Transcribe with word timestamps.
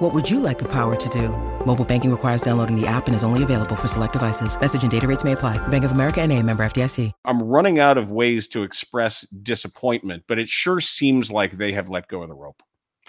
What 0.00 0.14
would 0.14 0.30
you 0.30 0.40
like 0.40 0.58
the 0.58 0.68
power 0.72 0.96
to 0.96 1.08
do? 1.10 1.28
Mobile 1.66 1.84
banking 1.84 2.10
requires 2.10 2.40
downloading 2.40 2.74
the 2.74 2.86
app 2.86 3.06
and 3.06 3.14
is 3.14 3.22
only 3.22 3.42
available 3.42 3.76
for 3.76 3.86
select 3.86 4.14
devices. 4.14 4.58
Message 4.58 4.80
and 4.80 4.90
data 4.90 5.06
rates 5.06 5.24
may 5.24 5.32
apply. 5.32 5.58
Bank 5.68 5.84
of 5.84 5.90
America 5.90 6.22
and 6.22 6.32
a 6.32 6.42
member 6.42 6.64
FDIC. 6.64 7.12
I'm 7.26 7.42
running 7.42 7.80
out 7.80 7.98
of 7.98 8.10
ways 8.10 8.48
to 8.48 8.62
express 8.62 9.26
disappointment, 9.42 10.22
but 10.26 10.38
it 10.38 10.48
sure 10.48 10.80
seems 10.80 11.30
like 11.30 11.58
they 11.58 11.70
have 11.72 11.90
let 11.90 12.08
go 12.08 12.22
of 12.22 12.30
the 12.30 12.34
rope. 12.34 12.62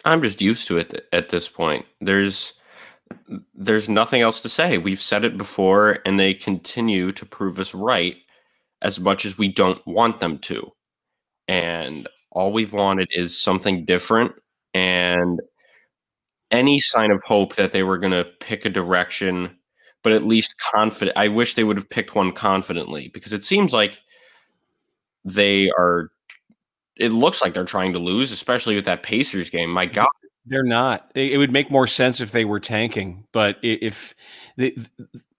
I'm 0.04 0.22
just 0.22 0.41
used 0.41 0.68
to 0.68 0.80
it 0.80 1.08
at 1.13 1.30
this 1.30 1.48
point. 1.48 1.85
There's 2.02 2.52
there's 3.55 3.88
nothing 3.88 4.20
else 4.20 4.41
to 4.41 4.49
say. 4.49 4.77
We've 4.77 5.02
said 5.02 5.23
it 5.23 5.38
before 5.38 5.99
and 6.05 6.20
they 6.20 6.34
continue 6.34 7.13
to 7.13 7.26
prove 7.26 7.58
us 7.58 7.73
right 7.73 8.18
as 8.82 8.99
much 8.99 9.26
as 9.26 9.38
we 9.38 9.48
don't 9.48 9.80
want 9.88 10.20
them 10.20 10.40
to. 10.40 10.70
And 11.48 12.10
all 12.34 12.52
we've 12.52 12.73
wanted 12.73 13.08
is 13.13 13.41
something 13.41 13.85
different 13.85 14.34
and 14.73 15.40
any 16.52 16.80
sign 16.80 17.12
of 17.12 17.22
hope 17.23 17.55
that 17.55 17.72
they 17.72 17.84
were 17.84 17.98
going 17.98 18.12
to 18.12 18.26
pick 18.40 18.66
a 18.66 18.70
direction, 18.70 19.58
but 20.04 20.14
at 20.14 20.26
least 20.26 20.55
confident. 20.60 21.18
I 21.18 21.27
wish 21.27 21.55
they 21.55 21.64
would 21.64 21.77
have 21.77 21.90
picked 21.90 22.16
one 22.16 22.32
confidently 22.32 23.10
because 23.10 23.34
it 23.34 23.44
seems 23.44 23.74
like 23.74 24.00
they 25.24 25.70
are. 25.77 26.12
It 26.98 27.12
looks 27.12 27.41
like 27.41 27.54
they're 27.54 27.66
trying 27.66 27.94
to 27.94 28.00
lose, 28.00 28.32
especially 28.32 28.76
with 28.76 28.85
that 28.85 29.04
Pacers 29.04 29.49
game. 29.49 29.72
My 29.72 29.85
God, 29.85 30.07
they're 30.46 30.63
not. 30.63 31.12
It 31.16 31.38
would 31.38 31.52
make 31.52 31.72
more 31.72 31.88
sense 31.88 32.20
if 32.22 32.32
they 32.32 32.46
were 32.46 32.60
tanking, 32.60 33.26
but 33.32 33.57
if 33.63 34.13
the 34.57 34.76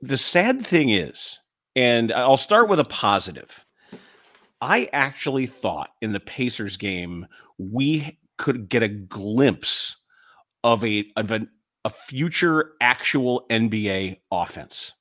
the 0.01 0.19
sad 0.19 0.67
thing 0.67 0.91
is, 0.91 1.39
and 1.77 2.13
I'll 2.13 2.37
start 2.37 2.69
with 2.69 2.81
a 2.81 2.85
positive. 2.85 3.65
I 4.61 4.89
actually 4.93 5.47
thought 5.47 5.91
in 6.01 6.13
the 6.13 6.21
Pacers 6.21 6.77
game 6.77 7.27
we 7.59 8.19
could 8.37 8.69
get 8.69 8.85
a 8.85 8.89
glimpse 8.89 9.97
of 10.65 10.85
a 10.85 11.05
of 11.17 11.31
an, 11.31 11.49
a 11.85 11.91
future 11.91 12.73
actual 12.81 13.47
NBA 13.51 14.21
offense. 14.31 14.93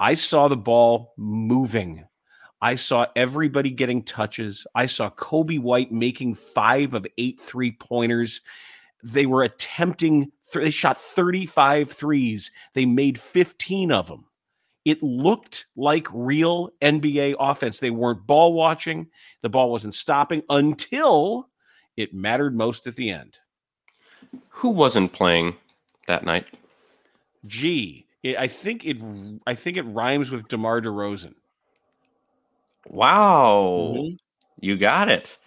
I 0.00 0.14
saw 0.14 0.48
the 0.48 0.56
ball 0.56 1.14
moving. 1.16 2.04
I 2.60 2.74
saw 2.74 3.06
everybody 3.14 3.70
getting 3.70 4.02
touches. 4.02 4.66
I 4.74 4.86
saw 4.86 5.10
Coby 5.10 5.60
White 5.60 5.92
making 5.92 6.34
five 6.34 6.94
of 6.94 7.06
eight 7.18 7.40
three 7.40 7.72
pointers. 7.72 8.40
They 9.02 9.26
were 9.26 9.44
attempting, 9.44 10.32
they 10.52 10.70
shot 10.70 10.98
35 10.98 11.92
threes. 11.92 12.50
They 12.74 12.84
made 12.84 13.20
15 13.20 13.92
of 13.92 14.08
them. 14.08 14.24
It 14.84 15.02
looked 15.02 15.66
like 15.76 16.08
real 16.12 16.70
NBA 16.80 17.36
offense. 17.38 17.78
They 17.78 17.90
weren't 17.90 18.26
ball 18.26 18.54
watching. 18.54 19.08
The 19.42 19.48
ball 19.48 19.70
wasn't 19.70 19.94
stopping 19.94 20.42
until 20.48 21.48
it 21.96 22.14
mattered 22.14 22.56
most 22.56 22.86
at 22.86 22.96
the 22.96 23.10
end. 23.10 23.38
Who 24.48 24.70
wasn't 24.70 25.12
playing 25.12 25.56
that 26.06 26.24
night? 26.24 26.46
Gee, 27.46 28.06
I 28.24 28.48
think 28.48 28.84
it. 28.84 28.96
I 29.46 29.54
think 29.54 29.76
it 29.76 29.82
rhymes 29.82 30.30
with 30.30 30.48
Demar 30.48 30.80
Derozan. 30.80 31.34
Wow, 32.88 33.94
mm-hmm. 33.96 34.16
you 34.60 34.76
got 34.76 35.08
it. 35.08 35.38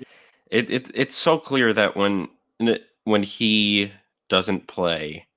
It, 0.50 0.70
it. 0.70 0.92
It's 0.94 1.16
so 1.16 1.38
clear 1.38 1.74
that 1.74 1.96
when 1.96 2.30
when 3.04 3.24
he 3.24 3.92
doesn't 4.30 4.68
play, 4.68 5.28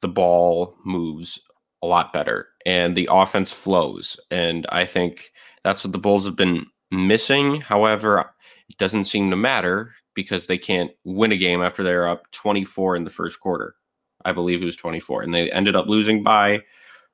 the 0.00 0.08
ball 0.08 0.76
moves 0.84 1.40
a 1.82 1.86
lot 1.86 2.12
better 2.12 2.48
and 2.64 2.96
the 2.96 3.08
offense 3.10 3.52
flows. 3.52 4.18
And 4.30 4.66
I 4.70 4.84
think 4.84 5.32
that's 5.62 5.84
what 5.84 5.92
the 5.92 5.98
Bulls 5.98 6.24
have 6.24 6.36
been 6.36 6.66
missing. 6.90 7.60
However, 7.60 8.34
it 8.68 8.76
doesn't 8.76 9.04
seem 9.04 9.30
to 9.30 9.36
matter 9.36 9.94
because 10.16 10.46
they 10.46 10.58
can't 10.58 10.90
win 11.04 11.30
a 11.30 11.36
game 11.36 11.62
after 11.62 11.84
they're 11.84 12.08
up 12.08 12.28
24 12.32 12.96
in 12.96 13.04
the 13.04 13.10
first 13.10 13.38
quarter. 13.38 13.76
I 14.24 14.32
believe 14.32 14.60
it 14.60 14.64
was 14.64 14.74
24. 14.74 15.22
And 15.22 15.32
they 15.32 15.52
ended 15.52 15.76
up 15.76 15.86
losing 15.86 16.24
by 16.24 16.62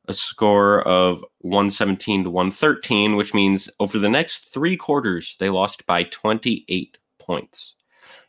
a 0.09 0.15
score 0.15 0.81
of 0.83 1.23
117 1.41 2.25
to 2.25 2.31
113, 2.31 3.17
which 3.17 3.35
means 3.35 3.69
over 3.81 3.99
the 3.99 4.09
next 4.09 4.53
three 4.55 4.77
quarters, 4.77 5.37
they 5.39 5.51
lost 5.51 5.85
by 5.87 6.05
28 6.05 6.97
points. 7.19 7.75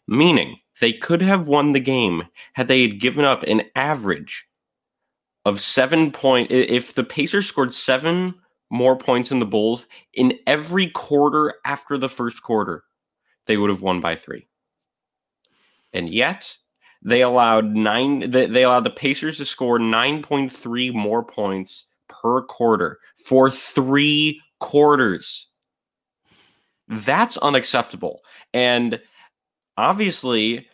Meaning 0.07 0.57
they 0.81 0.91
could 0.91 1.21
have 1.21 1.47
won 1.47 1.71
the 1.71 1.79
game 1.79 2.23
had 2.53 2.67
they 2.67 2.81
had 2.81 2.99
given 2.99 3.23
up 3.23 3.43
an 3.43 3.61
average 3.75 4.45
of 5.45 5.61
seven 5.61 6.11
point. 6.11 6.51
If 6.51 6.95
the 6.95 7.03
Pacers 7.03 7.47
scored 7.47 7.73
seven 7.73 8.35
more 8.69 8.97
points 8.97 9.29
than 9.29 9.39
the 9.39 9.45
Bulls 9.45 9.87
in 10.13 10.37
every 10.45 10.89
quarter 10.89 11.53
after 11.65 11.97
the 11.97 12.09
first 12.09 12.43
quarter, 12.43 12.83
they 13.45 13.55
would 13.55 13.69
have 13.69 13.81
won 13.81 14.01
by 14.01 14.15
three 14.15 14.47
and 15.93 16.09
yet 16.13 16.57
they 17.03 17.21
allowed 17.21 17.73
nine. 17.73 18.31
They 18.31 18.63
allowed 18.63 18.85
the 18.85 18.89
Pacers 18.89 19.37
to 19.37 19.45
score 19.45 19.79
nine 19.79 20.21
point 20.21 20.51
three 20.51 20.91
more 20.91 21.23
points 21.23 21.85
per 22.07 22.41
quarter 22.43 22.99
for 23.25 23.49
three 23.51 24.41
quarters. 24.59 25.47
That's 26.87 27.37
unacceptable. 27.37 28.21
And 28.53 29.01
obviously, 29.77 30.67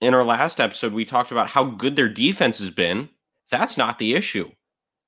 in 0.00 0.14
our 0.14 0.24
last 0.24 0.60
episode, 0.60 0.92
we 0.92 1.04
talked 1.04 1.30
about 1.30 1.48
how 1.48 1.64
good 1.64 1.96
their 1.96 2.08
defense 2.08 2.58
has 2.58 2.70
been. 2.70 3.08
That's 3.50 3.76
not 3.76 3.98
the 3.98 4.14
issue. 4.14 4.50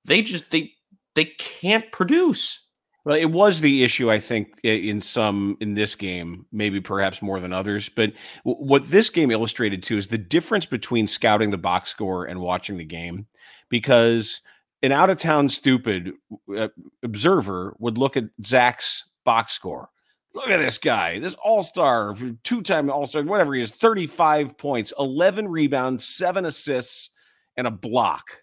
They 0.04 0.22
just 0.22 0.50
they 0.50 0.72
they 1.14 1.26
can't 1.38 1.90
produce. 1.92 2.60
Well, 3.04 3.16
it 3.16 3.32
was 3.32 3.60
the 3.60 3.82
issue, 3.82 4.10
I 4.10 4.20
think, 4.20 4.60
in 4.62 5.00
some 5.00 5.56
in 5.60 5.74
this 5.74 5.96
game, 5.96 6.46
maybe 6.52 6.80
perhaps 6.80 7.20
more 7.20 7.40
than 7.40 7.52
others. 7.52 7.88
But 7.88 8.12
w- 8.44 8.64
what 8.64 8.88
this 8.88 9.10
game 9.10 9.32
illustrated 9.32 9.82
too 9.82 9.96
is 9.96 10.06
the 10.06 10.18
difference 10.18 10.66
between 10.66 11.08
scouting 11.08 11.50
the 11.50 11.58
box 11.58 11.90
score 11.90 12.26
and 12.26 12.40
watching 12.40 12.76
the 12.76 12.84
game, 12.84 13.26
because 13.68 14.40
an 14.82 14.92
out 14.92 15.10
of 15.10 15.18
town 15.18 15.48
stupid 15.48 16.12
uh, 16.56 16.68
observer 17.02 17.74
would 17.80 17.98
look 17.98 18.16
at 18.16 18.24
Zach's 18.42 19.08
box 19.24 19.52
score. 19.52 19.88
Look 20.34 20.48
at 20.48 20.60
this 20.60 20.78
guy, 20.78 21.18
this 21.18 21.34
all 21.34 21.62
star, 21.62 22.14
two 22.44 22.62
time 22.62 22.88
all 22.88 23.06
star, 23.06 23.22
whatever 23.24 23.54
he 23.54 23.62
is, 23.62 23.72
35 23.72 24.56
points, 24.56 24.92
11 24.98 25.48
rebounds, 25.48 26.06
seven 26.06 26.46
assists, 26.46 27.10
and 27.56 27.66
a 27.66 27.70
block 27.70 28.41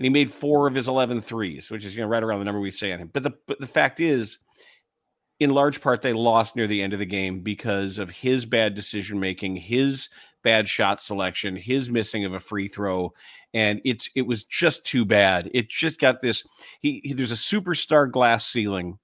and 0.00 0.06
he 0.06 0.08
made 0.08 0.32
four 0.32 0.66
of 0.66 0.74
his 0.74 0.88
11 0.88 1.20
threes, 1.20 1.70
which 1.70 1.84
is 1.84 1.94
you 1.94 2.00
know 2.00 2.08
right 2.08 2.22
around 2.22 2.38
the 2.38 2.46
number 2.46 2.58
we 2.58 2.70
say 2.70 2.90
on 2.90 3.00
him. 3.00 3.10
But 3.12 3.22
the 3.22 3.32
but 3.46 3.60
the 3.60 3.66
fact 3.66 4.00
is, 4.00 4.38
in 5.40 5.50
large 5.50 5.82
part, 5.82 6.00
they 6.00 6.14
lost 6.14 6.56
near 6.56 6.66
the 6.66 6.80
end 6.80 6.94
of 6.94 6.98
the 6.98 7.04
game 7.04 7.42
because 7.42 7.98
of 7.98 8.08
his 8.08 8.46
bad 8.46 8.74
decision 8.74 9.20
making, 9.20 9.56
his 9.56 10.08
bad 10.42 10.66
shot 10.66 11.00
selection, 11.00 11.54
his 11.54 11.90
missing 11.90 12.24
of 12.24 12.32
a 12.32 12.40
free 12.40 12.66
throw, 12.66 13.12
and 13.52 13.82
it's 13.84 14.08
it 14.16 14.22
was 14.22 14.42
just 14.44 14.86
too 14.86 15.04
bad. 15.04 15.50
It 15.52 15.68
just 15.68 16.00
got 16.00 16.22
this. 16.22 16.44
He, 16.80 17.02
he 17.04 17.12
there's 17.12 17.30
a 17.30 17.34
superstar 17.34 18.10
glass 18.10 18.46
ceiling 18.46 18.98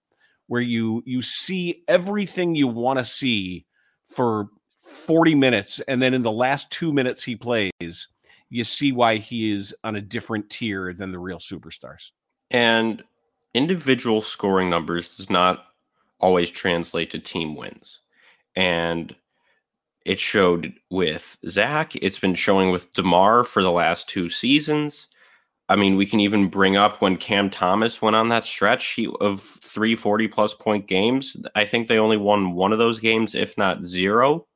where 0.46 0.62
you 0.62 1.02
you 1.04 1.20
see 1.20 1.84
everything 1.88 2.54
you 2.54 2.68
want 2.68 3.00
to 3.00 3.04
see 3.04 3.66
for 4.02 4.48
40 4.78 5.34
minutes, 5.34 5.78
and 5.88 6.00
then 6.00 6.14
in 6.14 6.22
the 6.22 6.32
last 6.32 6.70
two 6.70 6.90
minutes 6.90 7.22
he 7.22 7.36
plays 7.36 8.08
you 8.48 8.64
see 8.64 8.92
why 8.92 9.16
he 9.16 9.52
is 9.52 9.74
on 9.84 9.96
a 9.96 10.00
different 10.00 10.50
tier 10.50 10.92
than 10.92 11.12
the 11.12 11.18
real 11.18 11.38
superstars. 11.38 12.10
And 12.50 13.02
individual 13.54 14.22
scoring 14.22 14.70
numbers 14.70 15.16
does 15.16 15.30
not 15.30 15.64
always 16.20 16.50
translate 16.50 17.10
to 17.10 17.18
team 17.18 17.56
wins. 17.56 18.00
And 18.54 19.14
it 20.04 20.20
showed 20.20 20.72
with 20.90 21.36
Zach. 21.48 21.96
It's 21.96 22.18
been 22.18 22.36
showing 22.36 22.70
with 22.70 22.92
DeMar 22.94 23.44
for 23.44 23.62
the 23.62 23.72
last 23.72 24.08
two 24.08 24.28
seasons. 24.28 25.08
I 25.68 25.74
mean, 25.74 25.96
we 25.96 26.06
can 26.06 26.20
even 26.20 26.48
bring 26.48 26.76
up 26.76 27.00
when 27.00 27.16
Cam 27.16 27.50
Thomas 27.50 28.00
went 28.00 28.14
on 28.14 28.28
that 28.28 28.44
stretch 28.44 29.00
of 29.20 29.40
340 29.40 30.28
plus 30.28 30.54
point 30.54 30.86
games. 30.86 31.36
I 31.56 31.64
think 31.64 31.88
they 31.88 31.98
only 31.98 32.16
won 32.16 32.52
one 32.52 32.72
of 32.72 32.78
those 32.78 33.00
games, 33.00 33.34
if 33.34 33.58
not 33.58 33.84
zero. 33.84 34.46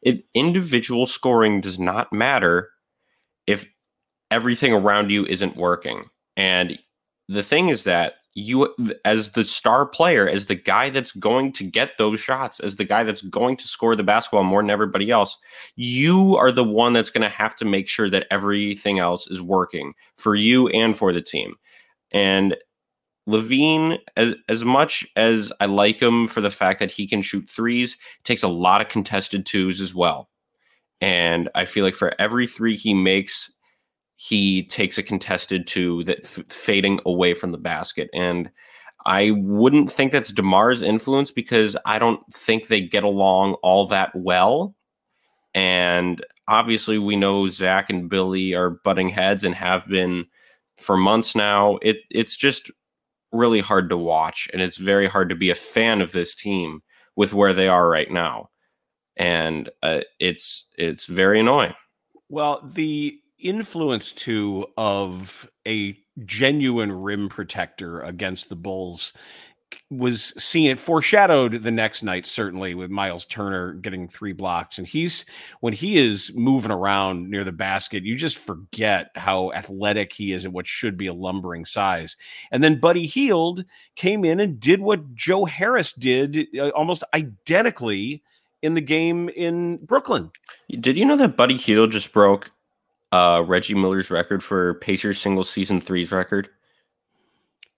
It 0.00 0.24
individual 0.32 1.06
scoring 1.06 1.60
does 1.60 1.80
not 1.80 2.12
matter 2.12 2.70
if 3.46 3.66
everything 4.30 4.72
around 4.72 5.10
you 5.10 5.26
isn't 5.26 5.56
working. 5.56 6.04
And 6.36 6.78
the 7.28 7.42
thing 7.42 7.68
is 7.68 7.84
that 7.84 8.14
you, 8.34 8.72
as 9.04 9.32
the 9.32 9.44
star 9.44 9.86
player, 9.86 10.28
as 10.28 10.46
the 10.46 10.54
guy 10.54 10.88
that's 10.90 11.12
going 11.12 11.52
to 11.52 11.64
get 11.64 11.98
those 11.98 12.20
shots, 12.20 12.60
as 12.60 12.76
the 12.76 12.84
guy 12.84 13.02
that's 13.02 13.22
going 13.22 13.56
to 13.56 13.66
score 13.66 13.96
the 13.96 14.04
basketball 14.04 14.44
more 14.44 14.62
than 14.62 14.70
everybody 14.70 15.10
else, 15.10 15.36
you 15.74 16.36
are 16.36 16.52
the 16.52 16.64
one 16.64 16.92
that's 16.92 17.10
going 17.10 17.22
to 17.22 17.28
have 17.28 17.56
to 17.56 17.64
make 17.64 17.88
sure 17.88 18.08
that 18.08 18.26
everything 18.30 18.98
else 19.00 19.26
is 19.28 19.42
working 19.42 19.94
for 20.16 20.36
you 20.36 20.68
and 20.68 20.96
for 20.96 21.12
the 21.12 21.22
team. 21.22 21.56
And 22.12 22.56
LaVine, 23.28 23.98
as, 24.16 24.34
as 24.48 24.64
much 24.64 25.06
as 25.16 25.52
I 25.60 25.66
like 25.66 26.00
him 26.00 26.26
for 26.26 26.40
the 26.40 26.50
fact 26.50 26.78
that 26.80 26.90
he 26.90 27.06
can 27.06 27.22
shoot 27.22 27.48
threes, 27.48 27.96
takes 28.24 28.42
a 28.42 28.48
lot 28.48 28.80
of 28.80 28.88
contested 28.88 29.44
twos 29.44 29.80
as 29.80 29.94
well. 29.94 30.28
And 31.00 31.48
I 31.54 31.64
feel 31.64 31.84
like 31.84 31.94
for 31.94 32.12
every 32.18 32.46
three 32.46 32.76
he 32.76 32.94
makes, 32.94 33.50
he 34.16 34.64
takes 34.64 34.98
a 34.98 35.02
contested 35.02 35.66
two 35.66 36.04
that 36.04 36.20
f- 36.24 36.44
fading 36.50 37.00
away 37.06 37.34
from 37.34 37.52
the 37.52 37.58
basket. 37.58 38.10
And 38.12 38.50
I 39.06 39.30
wouldn't 39.30 39.90
think 39.90 40.12
that's 40.12 40.32
DeMar's 40.32 40.82
influence 40.82 41.30
because 41.30 41.76
I 41.86 41.98
don't 41.98 42.20
think 42.32 42.66
they 42.66 42.82
get 42.82 43.04
along 43.04 43.54
all 43.62 43.86
that 43.86 44.10
well. 44.14 44.74
And 45.54 46.24
obviously, 46.48 46.98
we 46.98 47.16
know 47.16 47.48
Zach 47.48 47.90
and 47.90 48.08
Billy 48.08 48.54
are 48.54 48.70
butting 48.84 49.08
heads 49.08 49.42
and 49.42 49.54
have 49.54 49.88
been 49.88 50.26
for 50.76 50.96
months 50.96 51.34
now. 51.34 51.78
It 51.82 51.98
it's 52.10 52.36
just 52.36 52.70
really 53.32 53.60
hard 53.60 53.88
to 53.90 53.96
watch, 53.96 54.48
and 54.52 54.62
it's 54.62 54.76
very 54.76 55.08
hard 55.08 55.28
to 55.30 55.34
be 55.34 55.50
a 55.50 55.54
fan 55.54 56.00
of 56.00 56.12
this 56.12 56.34
team 56.34 56.82
with 57.16 57.32
where 57.32 57.52
they 57.52 57.68
are 57.68 57.88
right 57.88 58.10
now, 58.10 58.48
and 59.20 59.68
uh, 59.82 60.00
it's 60.18 60.64
it's 60.76 61.04
very 61.04 61.40
annoying. 61.40 61.74
Well, 62.30 62.68
the 62.74 63.20
influence 63.38 64.12
too 64.12 64.66
of 64.76 65.48
a 65.68 65.96
genuine 66.24 66.90
rim 66.90 67.28
protector 67.28 68.00
against 68.00 68.48
the 68.48 68.56
Bulls 68.56 69.12
was 69.88 70.34
seen 70.42 70.68
it 70.68 70.78
foreshadowed 70.78 71.52
the 71.62 71.70
next 71.70 72.02
night 72.02 72.26
certainly 72.26 72.74
with 72.74 72.90
Myles 72.90 73.24
Turner 73.26 73.74
getting 73.74 74.08
three 74.08 74.32
blocks 74.32 74.78
and 74.78 74.86
he's 74.86 75.24
when 75.60 75.72
he 75.72 75.96
is 75.96 76.32
moving 76.34 76.72
around 76.72 77.30
near 77.30 77.44
the 77.44 77.52
basket 77.52 78.02
you 78.02 78.16
just 78.16 78.36
forget 78.36 79.10
how 79.14 79.52
athletic 79.52 80.12
he 80.12 80.32
is 80.32 80.44
at 80.44 80.52
what 80.52 80.66
should 80.66 80.96
be 80.96 81.06
a 81.06 81.14
lumbering 81.14 81.64
size 81.64 82.16
and 82.50 82.64
then 82.64 82.80
Buddy 82.80 83.06
Hield 83.06 83.64
came 83.94 84.24
in 84.24 84.40
and 84.40 84.58
did 84.58 84.80
what 84.80 85.14
Joe 85.14 85.44
Harris 85.44 85.92
did 85.92 86.48
uh, 86.58 86.70
almost 86.70 87.04
identically 87.14 88.24
in 88.62 88.74
the 88.74 88.80
game 88.80 89.28
in 89.30 89.78
Brooklyn. 89.78 90.30
Did 90.80 90.96
you 90.96 91.04
know 91.04 91.16
that 91.16 91.36
Buddy 91.36 91.56
Hield 91.56 91.92
just 91.92 92.12
broke 92.12 92.50
uh, 93.12 93.42
Reggie 93.46 93.74
Miller's 93.74 94.10
record 94.10 94.42
for 94.42 94.74
Pacers 94.74 95.20
single 95.20 95.44
season 95.44 95.80
threes 95.80 96.12
record? 96.12 96.48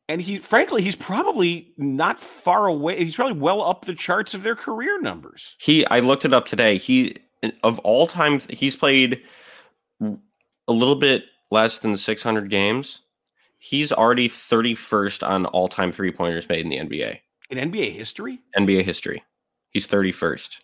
and 0.09 0.21
he 0.21 0.39
frankly 0.39 0.83
he's 0.83 0.97
probably 0.97 1.73
not 1.77 2.19
far 2.19 2.67
away 2.67 3.03
he's 3.03 3.17
probably 3.17 3.39
well 3.39 3.63
up 3.63 3.85
the 3.85 3.95
charts 3.95 4.35
of 4.35 4.43
their 4.43 4.55
career 4.55 5.01
numbers. 5.01 5.57
He 5.59 5.87
i 5.87 6.01
looked 6.01 6.25
it 6.25 6.35
up 6.35 6.47
today. 6.47 6.77
He 6.77 7.17
of 7.63 7.79
all 7.81 8.07
time 8.07 8.41
he's 8.51 8.77
played 8.77 9.23
a 10.03 10.73
little 10.73 10.97
bit 10.97 11.25
less 11.51 11.81
than 11.81 11.97
600 11.97 12.51
games. 12.51 13.01
He's 13.59 13.93
already 13.93 14.29
31st 14.29 15.27
on 15.27 15.47
all-time 15.47 15.93
three-pointers 15.93 16.49
made 16.49 16.61
in 16.61 16.69
the 16.69 16.79
nba 16.79 17.19
in 17.51 17.71
nba 17.71 17.93
history? 17.93 18.39
Nba 18.57 18.85
history. 18.85 19.23
He's 19.71 19.87
31st 19.87 20.59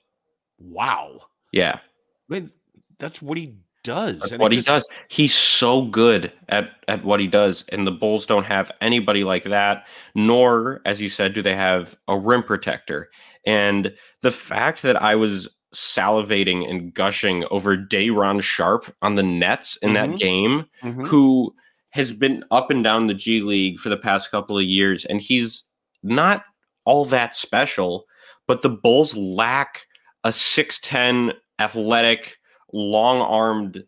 wow 0.59 1.19
yeah 1.53 1.81
I 2.29 2.35
mean, 2.35 2.51
that's 2.99 3.23
what 3.23 3.39
he 3.39 3.55
does. 3.85 4.21
That's 4.21 4.37
what 4.37 4.53
he 4.53 4.61
does. 4.61 4.87
He's 5.09 5.35
so 5.35 5.83
good 5.83 6.33
at 6.49 6.71
at 6.89 7.05
what 7.05 7.21
he 7.21 7.27
does, 7.27 7.65
and 7.71 7.87
the 7.87 7.93
Bulls 7.93 8.27
don't 8.27 8.45
have 8.45 8.71
anybody 8.81 9.25
like 9.25 9.45
that. 9.45 9.87
Nor, 10.15 10.81
as 10.85 11.01
you 11.01 11.09
said, 11.09 11.33
do 11.33 11.43
they 11.43 11.57
have 11.57 11.97
a 12.09 12.19
rim 12.19 12.43
protector. 12.43 13.09
And 13.47 13.95
the 14.21 14.31
fact 14.31 14.83
that 14.83 15.01
I 15.01 15.15
was 15.15 15.49
salivating 15.75 16.69
and 16.69 16.93
gushing 16.93 17.45
over 17.51 17.77
Day'Ron 17.77 18.41
Sharpe 18.41 18.95
on 19.03 19.15
the 19.15 19.23
Nets 19.23 19.77
in 19.77 19.93
mm-hmm. 19.93 20.13
that 20.13 20.19
game, 20.19 20.67
mm-hmm. 20.83 21.05
who 21.05 21.55
has 21.91 22.13
been 22.13 22.45
up 22.51 22.71
and 22.71 22.85
down 22.85 23.07
the 23.07 23.15
G 23.15 23.41
League 23.41 23.79
for 23.79 23.89
the 23.89 23.97
past 23.97 24.31
couple 24.31 24.59
of 24.59 24.65
years, 24.65 25.05
and 25.07 25.21
he's 25.21 25.65
not 26.03 26.45
all 26.85 27.05
that 27.07 27.35
special. 27.35 28.05
But 28.47 28.63
the 28.63 28.71
Bulls 28.71 29.15
lack 29.15 29.83
a 30.25 30.33
six 30.33 30.79
ten 30.81 31.33
athletic 31.59 32.39
long 32.73 33.21
armed 33.21 33.85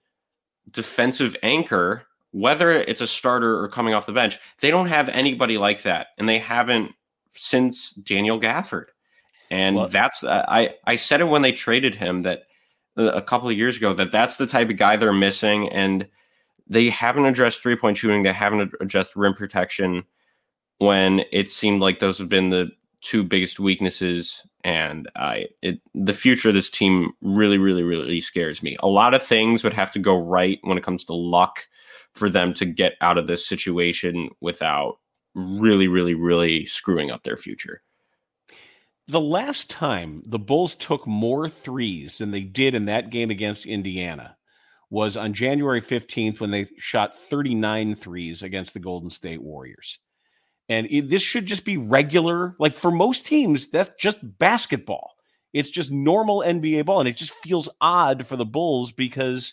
defensive 0.71 1.37
anchor, 1.43 2.07
whether 2.33 2.73
it's 2.73 3.01
a 3.01 3.07
starter 3.07 3.61
or 3.61 3.69
coming 3.69 3.95
off 3.95 4.07
the 4.07 4.13
bench, 4.13 4.39
they 4.61 4.71
don't 4.71 4.87
have 4.87 5.09
anybody 5.09 5.59
like 5.59 5.83
that. 5.83 6.09
And 6.19 6.29
they 6.29 6.39
haven't 6.39 6.93
since 7.33 7.91
Daniel 7.91 8.41
Gafford. 8.41 8.87
And 9.51 9.77
well, 9.77 9.89
that's, 9.89 10.23
uh, 10.23 10.45
I, 10.49 10.75
I 10.87 10.97
said 10.97 11.21
it 11.21 11.25
when 11.25 11.43
they 11.43 11.53
traded 11.53 11.95
him 11.95 12.23
that 12.23 12.43
uh, 12.97 13.11
a 13.13 13.23
couple 13.23 13.49
of 13.49 13.57
years 13.57 13.77
ago, 13.77 13.93
that 13.95 14.13
that's 14.13 14.37
the 14.37 14.47
type 14.47 14.71
of 14.71 14.77
guy 14.77 14.97
they're 14.97 15.13
missing. 15.13 15.69
And 15.71 16.07
they 16.69 16.89
haven't 16.89 17.25
addressed 17.25 17.61
three 17.61 17.77
point 17.77 17.97
shooting, 17.97 18.23
they 18.23 18.33
haven't 18.33 18.73
addressed 18.81 19.17
rim 19.17 19.35
protection 19.35 20.05
when 20.79 21.25
it 21.33 21.51
seemed 21.51 21.81
like 21.81 21.99
those 21.99 22.17
have 22.19 22.29
been 22.29 22.51
the 22.51 22.71
two 23.01 23.25
biggest 23.25 23.59
weaknesses 23.59 24.47
and 24.65 25.09
I 25.17 25.47
it 25.63 25.81
the 25.95 26.15
future 26.15 26.49
of 26.49 26.55
this 26.55 26.71
team 26.71 27.13
really 27.23 27.59
really 27.59 27.83
really 27.83 28.21
scares 28.21 28.63
me. 28.63 28.77
A 28.81 28.89
lot 28.89 29.15
of 29.15 29.23
things 29.23 29.65
would 29.65 29.73
have 29.73 29.91
to 29.93 29.99
go 29.99 30.19
right 30.19 30.59
when 30.63 30.79
it 30.79 30.85
comes 30.85 31.05
to 31.05 31.15
luck 31.15 31.67
for 32.15 32.29
them 32.29 32.53
to 32.55 32.65
get 32.67 32.95
out 33.01 33.19
of 33.19 33.27
this 33.27 33.47
situation 33.47 34.31
without 34.41 34.99
really 35.35 35.89
really 35.89 36.15
really 36.15 36.67
screwing 36.67 37.11
up 37.11 37.23
their 37.23 37.37
future. 37.37 37.83
The 39.09 39.21
last 39.21 39.71
time 39.71 40.23
the 40.27 40.39
Bulls 40.39 40.75
took 40.75 41.07
more 41.07 41.49
threes 41.49 42.19
than 42.19 42.31
they 42.31 42.43
did 42.43 42.75
in 42.75 42.85
that 42.85 43.11
game 43.11 43.31
against 43.31 43.67
Indiana 43.67 44.37
was 44.91 45.17
on 45.17 45.33
January 45.33 45.81
15th 45.81 46.41
when 46.41 46.51
they 46.51 46.67
shot 46.79 47.17
39 47.17 47.95
threes 47.95 48.43
against 48.43 48.75
the 48.75 48.81
Golden 48.81 49.11
State 49.11 49.43
Warriors. 49.43 49.99
And 50.71 50.87
it, 50.89 51.11
this 51.11 51.21
should 51.21 51.47
just 51.47 51.65
be 51.65 51.77
regular. 51.77 52.55
Like 52.61 52.77
for 52.77 52.93
most 52.93 53.27
teams, 53.27 53.69
that's 53.69 53.91
just 53.99 54.19
basketball. 54.39 55.17
It's 55.53 55.69
just 55.69 55.91
normal 55.91 56.45
NBA 56.47 56.87
ball. 56.87 57.01
And 57.01 57.09
it 57.09 57.17
just 57.17 57.33
feels 57.33 57.69
odd 57.81 58.25
for 58.25 58.37
the 58.37 58.47
Bulls 58.47 58.93
because 58.93 59.53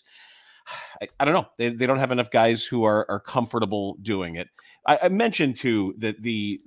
I, 1.02 1.08
I 1.18 1.24
don't 1.24 1.34
know. 1.34 1.48
They, 1.58 1.70
they 1.70 1.86
don't 1.86 1.98
have 1.98 2.12
enough 2.12 2.30
guys 2.30 2.64
who 2.64 2.84
are, 2.84 3.04
are 3.10 3.18
comfortable 3.18 3.98
doing 4.00 4.36
it. 4.36 4.48
I, 4.86 5.00
I 5.02 5.08
mentioned 5.08 5.56
too 5.56 5.94
that 5.98 6.22
the 6.22 6.60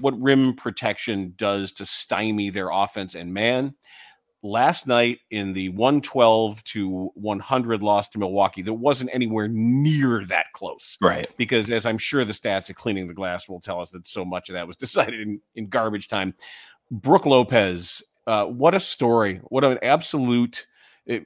what 0.00 0.20
rim 0.20 0.54
protection 0.54 1.32
does 1.36 1.72
to 1.72 1.86
stymie 1.86 2.50
their 2.50 2.68
offense. 2.70 3.14
And 3.14 3.32
man, 3.32 3.74
last 4.42 4.86
night 4.86 5.20
in 5.30 5.52
the 5.52 5.68
112 5.70 6.62
to 6.64 7.10
100 7.14 7.82
loss 7.82 8.08
to 8.08 8.18
Milwaukee 8.18 8.62
that 8.62 8.72
wasn't 8.72 9.10
anywhere 9.12 9.48
near 9.48 10.24
that 10.24 10.46
close. 10.52 10.98
Right. 11.00 11.28
Because 11.36 11.70
as 11.70 11.86
I'm 11.86 11.98
sure 11.98 12.24
the 12.24 12.32
stats 12.32 12.68
of 12.68 12.76
cleaning 12.76 13.06
the 13.06 13.14
glass 13.14 13.48
will 13.48 13.60
tell 13.60 13.80
us 13.80 13.90
that 13.92 14.06
so 14.06 14.24
much 14.24 14.48
of 14.48 14.54
that 14.54 14.66
was 14.66 14.76
decided 14.78 15.20
in, 15.20 15.40
in 15.54 15.68
garbage 15.68 16.08
time. 16.08 16.34
Brook 16.90 17.24
Lopez, 17.24 18.02
uh, 18.26 18.46
what 18.46 18.74
a 18.74 18.80
story. 18.80 19.40
What 19.44 19.64
an 19.64 19.78
absolute 19.82 20.66
uh, 21.10 21.18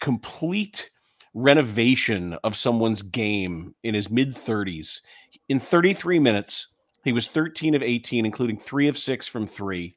complete 0.00 0.90
renovation 1.34 2.34
of 2.44 2.56
someone's 2.56 3.02
game 3.02 3.74
in 3.82 3.94
his 3.94 4.10
mid 4.10 4.34
30s. 4.34 5.00
In 5.48 5.58
33 5.58 6.18
minutes, 6.18 6.68
he 7.04 7.12
was 7.12 7.26
13 7.26 7.74
of 7.74 7.82
18, 7.82 8.24
including 8.24 8.58
three 8.58 8.88
of 8.88 8.96
six 8.96 9.26
from 9.26 9.46
three. 9.46 9.96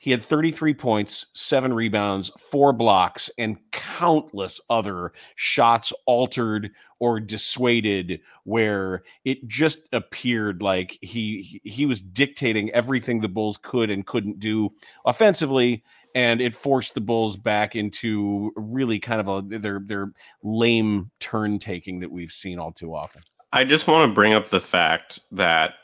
He 0.00 0.10
had 0.10 0.22
33 0.22 0.72
points, 0.72 1.26
seven 1.34 1.74
rebounds, 1.74 2.30
four 2.38 2.72
blocks, 2.72 3.30
and 3.36 3.58
countless 3.70 4.58
other 4.70 5.12
shots 5.34 5.92
altered 6.06 6.70
or 7.00 7.20
dissuaded 7.20 8.22
where 8.44 9.02
it 9.26 9.46
just 9.46 9.86
appeared 9.92 10.62
like 10.62 10.98
he 11.02 11.60
he 11.64 11.84
was 11.84 12.00
dictating 12.00 12.70
everything 12.70 13.20
the 13.20 13.28
Bulls 13.28 13.58
could 13.62 13.90
and 13.90 14.06
couldn't 14.06 14.40
do 14.40 14.70
offensively 15.04 15.84
and 16.14 16.40
it 16.40 16.54
forced 16.54 16.94
the 16.94 17.00
Bulls 17.02 17.36
back 17.36 17.76
into 17.76 18.52
really 18.56 18.98
kind 18.98 19.20
of 19.20 19.28
a 19.28 19.58
their 19.58 19.80
their 19.84 20.12
lame 20.42 21.10
turn 21.20 21.58
taking 21.58 22.00
that 22.00 22.10
we've 22.10 22.32
seen 22.32 22.58
all 22.58 22.72
too 22.72 22.94
often. 22.94 23.22
I 23.52 23.64
just 23.64 23.86
want 23.86 24.08
to 24.08 24.14
bring 24.14 24.32
up 24.32 24.48
the 24.48 24.60
fact 24.60 25.20
that 25.32 25.74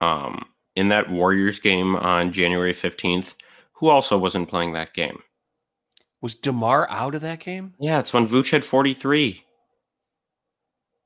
um 0.00 0.45
in 0.76 0.88
that 0.88 1.10
Warriors 1.10 1.58
game 1.58 1.96
on 1.96 2.32
January 2.32 2.74
15th, 2.74 3.34
who 3.72 3.88
also 3.88 4.16
wasn't 4.16 4.48
playing 4.48 4.72
that 4.74 4.94
game. 4.94 5.20
Was 6.20 6.34
DeMar 6.34 6.88
out 6.90 7.14
of 7.14 7.22
that 7.22 7.40
game? 7.40 7.74
Yeah, 7.78 7.98
it's 7.98 8.12
when 8.12 8.26
Vooch 8.26 8.50
had 8.50 8.64
43. 8.64 9.42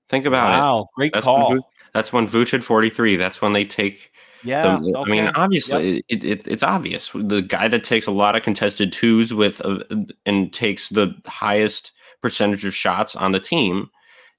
Think 0.09 0.27
about 0.27 0.51
wow, 0.51 0.55
it. 0.55 0.61
Wow, 0.61 0.89
great 0.95 1.13
that's 1.13 1.25
call. 1.25 1.51
When, 1.51 1.61
that's 1.95 2.13
when 2.13 2.27
Vooch 2.27 2.51
had 2.51 2.65
43. 2.65 3.17
That's 3.17 3.41
when 3.41 3.53
they 3.53 3.65
take. 3.65 4.11
Yeah, 4.43 4.79
the, 4.79 4.97
okay. 4.97 5.01
I 5.01 5.05
mean, 5.05 5.31
obviously, 5.35 5.97
yep. 5.97 6.05
it, 6.09 6.25
it, 6.25 6.49
it's 6.49 6.63
obvious. 6.63 7.11
The 7.15 7.43
guy 7.43 7.69
that 7.69 7.85
takes 7.85 8.07
a 8.07 8.13
lot 8.13 8.37
of 8.37 8.43
contested 8.43 8.93
twos 8.93 9.35
with 9.35 9.61
uh, 9.65 9.85
and 10.25 10.53
takes 10.53 10.89
the 10.89 11.15
highest 11.27 11.93
percentage 12.23 12.65
of 12.65 12.75
shots 12.75 13.15
on 13.15 13.33
the 13.33 13.41
team, 13.41 13.91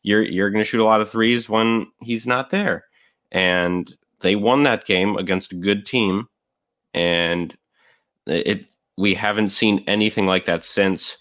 you're 0.01 0.23
you're 0.23 0.49
going 0.49 0.63
to 0.63 0.67
shoot 0.67 0.81
a 0.81 0.85
lot 0.85 1.01
of 1.01 1.09
threes 1.09 1.47
when 1.47 1.87
he's 2.01 2.25
not 2.25 2.49
there. 2.49 2.85
And 3.31 3.95
they 4.21 4.35
won 4.35 4.63
that 4.63 4.85
game 4.85 5.17
against 5.17 5.51
a 5.53 5.55
good 5.55 5.85
team, 5.85 6.27
and 6.93 7.57
it 8.27 8.65
we 8.97 9.15
haven't 9.15 9.49
seen 9.49 9.83
anything 9.87 10.27
like 10.27 10.45
that 10.45 10.63
since. 10.65 11.17